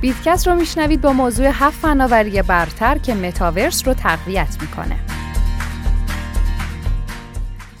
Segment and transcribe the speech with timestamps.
[0.00, 5.17] بیتکست رو میشنوید با موضوع هفت فناوری برتر که متاورس رو تقویت می‌کنه.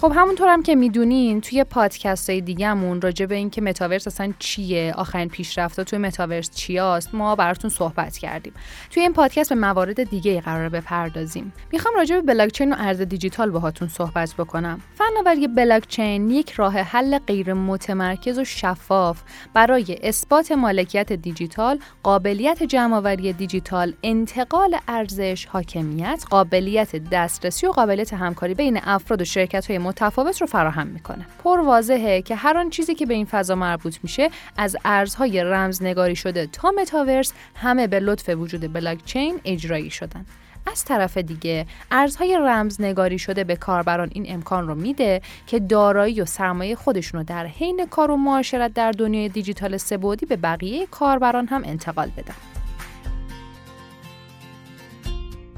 [0.00, 4.92] خب همونطور هم که می‌دونین توی پادکست های دیگهمون راجع به اینکه متاورس اصلا چیه
[4.96, 8.52] آخرین پیشرفت توی متاورس چیاست ما براتون صحبت کردیم.
[8.90, 11.52] توی این پادکست به موارد دیگه قرار بپردازیم.
[11.72, 14.80] می‌خوام راجع به بلاکچین و ارز دیجیتال باهاتون صحبت بکنم.
[14.94, 19.22] فناوری بلاکچین یک راه حل غیر متمرکز و شفاف
[19.54, 28.54] برای اثبات مالکیت دیجیتال قابلیت جمعآوری دیجیتال انتقال ارزش حاکمیت قابلیت دسترسی و قابلیت همکاری
[28.54, 31.26] بین افراد و شرکت های متفاوت رو فراهم می‌کنه.
[31.44, 36.16] پر واضحه که هر آن چیزی که به این فضا مربوط میشه از ارزهای رمزنگاری
[36.16, 40.26] شده تا متاورس همه به لطف وجود بلاکچین اجرایی شدن.
[40.72, 46.24] از طرف دیگه ارزهای رمزنگاری شده به کاربران این امکان رو میده که دارایی و
[46.24, 51.46] سرمایه خودشون رو در حین کار و معاشرت در دنیای دیجیتال سبودی به بقیه کاربران
[51.46, 52.57] هم انتقال بدن.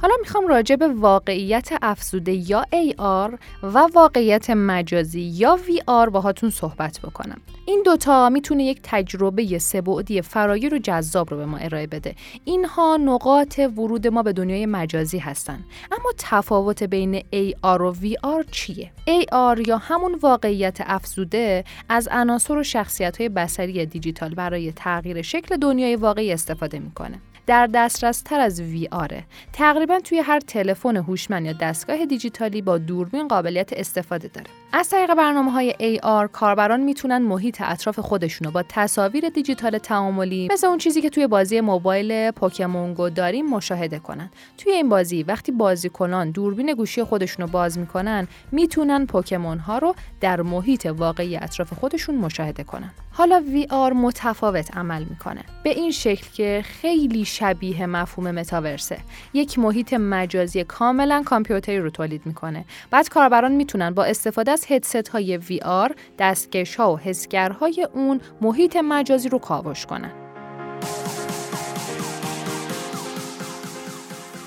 [0.02, 7.00] حالا می‌خوام راجع به واقعیت افزوده یا AR و واقعیت مجازی یا VR باهاتون صحبت
[7.00, 7.40] بکنم.
[7.66, 12.14] این دوتا می‌تونه یک تجربه سبعدی فراگیر و جذاب رو به ما ارائه بده.
[12.44, 15.64] اینها نقاط ورود ما به دنیای مجازی هستن.
[15.92, 22.62] اما تفاوت بین AR و VR چیه؟ AR یا همون واقعیت افزوده از عناصر و
[22.62, 27.20] شخصیت های بصری دیجیتال برای تغییر شکل دنیای واقعی استفاده می‌کنه.
[27.46, 29.24] در دسترس تر از وی آره.
[29.52, 34.46] تقریبا توی هر تلفن هوشمند یا دستگاه دیجیتالی با دوربین قابلیت استفاده داره.
[34.72, 40.48] از طریق برنامه های AR کاربران می‌تونن محیط اطراف خودشون رو با تصاویر دیجیتال تعاملی
[40.52, 44.30] مثل اون چیزی که توی بازی موبایل پوکمون گو داریم مشاهده کنن.
[44.58, 49.94] توی این بازی وقتی بازیکنان دوربین گوشی خودشون رو باز می‌کنن می‌تونن پوکمون ها رو
[50.20, 52.90] در محیط واقعی اطراف خودشون مشاهده کنن.
[53.12, 55.44] حالا VR متفاوت عمل می‌کنه.
[55.64, 58.98] به این شکل که خیلی شبیه مفهوم متاورسه.
[59.34, 62.64] یک محیط مجازی کاملا کامپیوتری رو تولید می‌کنه.
[62.90, 68.76] بعد کاربران می‌تونن با استفاده از هدست های VR دستکش ها و حسگرهای اون محیط
[68.76, 70.12] مجازی رو کاوش کنن.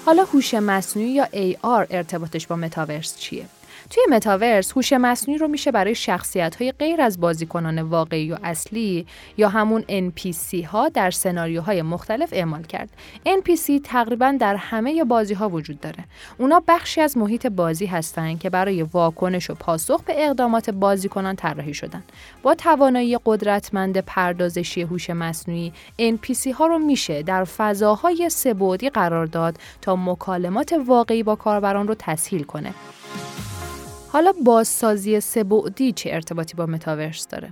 [0.05, 3.45] حالا هوش مصنوعی یا AR ارتباطش با متاورس چیه؟
[3.89, 9.07] توی متاورس هوش مصنوعی رو میشه برای شخصیت های غیر از بازیکنان واقعی و اصلی
[9.37, 12.89] یا همون NPC ها در سناریوهای مختلف اعمال کرد.
[13.25, 16.03] NPC تقریبا در همه بازی ها وجود داره.
[16.37, 21.73] اونا بخشی از محیط بازی هستند که برای واکنش و پاسخ به اقدامات بازیکنان طراحی
[21.73, 22.03] شدن.
[22.43, 29.57] با توانایی قدرتمند پردازشی هوش مصنوعی NPC ها رو میشه در فضاهای سبودی قرار داد
[29.81, 32.73] تا مکالمات واقعی با کاربران رو تسهیل کنه.
[34.13, 37.49] حالا بازسازی سبعدی چه ارتباطی با متاورس داره؟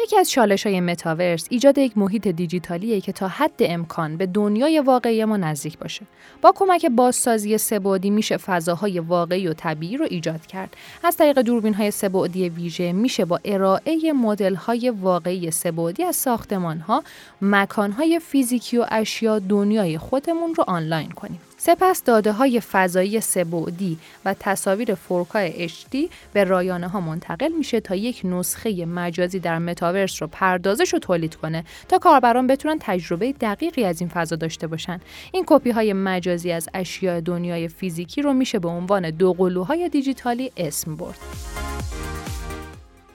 [0.00, 4.80] یکی از چالش های متاورس ایجاد یک محیط دیجیتالیه که تا حد امکان به دنیای
[4.80, 6.02] واقعی ما نزدیک باشه.
[6.42, 10.76] با کمک بازسازی سبعدی میشه فضاهای واقعی و طبیعی رو ایجاد کرد.
[11.04, 16.78] از طریق دوربین های سبعدی ویژه میشه با ارائه مدل های واقعی سبعدی از ساختمان
[16.78, 17.02] ها،
[17.42, 21.40] مکان های فیزیکی و اشیا دنیای خودمون رو آنلاین کنیم.
[21.66, 25.96] سپس داده های فضایی سبودی و تصاویر فورکای HD
[26.32, 31.34] به رایانه ها منتقل میشه تا یک نسخه مجازی در متاورس رو پردازش و تولید
[31.34, 35.00] کنه تا کاربران بتونن تجربه دقیقی از این فضا داشته باشن.
[35.32, 40.52] این کپی های مجازی از اشیاء دنیای فیزیکی رو میشه به عنوان دو قلوهای دیجیتالی
[40.56, 41.18] اسم برد.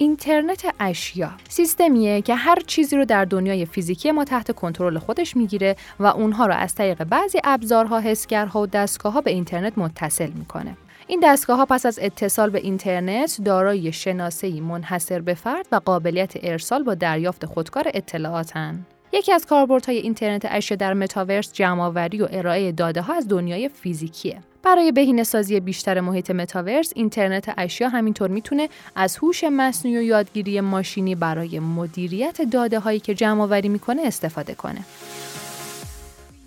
[0.02, 5.76] اینترنت اشیا سیستمیه که هر چیزی رو در دنیای فیزیکی ما تحت کنترل خودش می‌گیره
[6.00, 10.78] و اونها رو از طریق بعضی ابزارها، حسگرها و دستگاهها به اینترنت متصل می‌کنه.
[11.08, 16.34] این دستگاه ها پس از اتصال به اینترنت دارای شناسه‌ای منحصر به فرد و قابلیت
[16.44, 18.86] ارسال با دریافت خودکار اطلاعاتن.
[19.14, 24.38] یکی از کاربردهای اینترنت اشیا در متاورس جمعآوری و ارائه داده ها از دنیای فیزیکیه.
[24.64, 30.62] برای بهینه سازی بیشتر محیط متاورس اینترنت اشیا همینطور می‌تونه از هوش مصنوعی و یادگیری
[30.62, 34.80] ماشینی برای مدیریت داده هایی که جمع آوری می‌کنه استفاده کنه.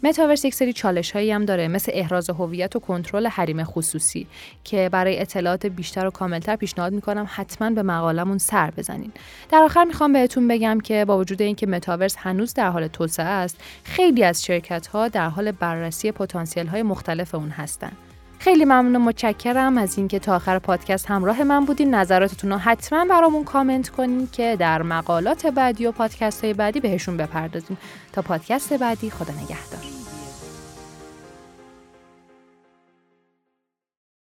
[0.02, 4.26] متاورس یک سری چالش هایی هم داره مثل احراز هویت و کنترل حریم خصوصی
[4.64, 9.12] که برای اطلاعات بیشتر و کاملتر پیشنهاد می‌کنم حتما به مقالمون سر بزنین.
[9.50, 13.56] در آخر می‌خوام بهتون بگم که با وجود اینکه متاورس هنوز در حال توسعه است
[13.84, 17.96] خیلی از شرکت ها در حال بررسی پتانسیل های مختلف اون هستند
[18.38, 21.94] خیلی ممنون و متشکرم از اینکه تا آخر پادکست همراه من بودین.
[21.94, 27.16] نظراتتون رو حتما برامون کامنت کنین که در مقالات بعدی و پادکست های بعدی بهشون
[27.16, 27.78] بپردازیم.
[28.12, 29.91] تا پادکست بعدی خدا نگهدار.